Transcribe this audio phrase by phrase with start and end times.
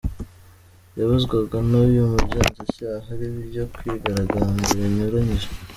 [0.97, 5.47] yabazwaga n’uyu mugenzacyaha aribyo kwigaragambya binyuranyije